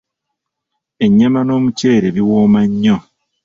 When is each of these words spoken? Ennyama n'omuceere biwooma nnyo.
Ennyama 1.05 1.39
n'omuceere 1.43 2.07
biwooma 2.15 2.61
nnyo. 2.69 2.97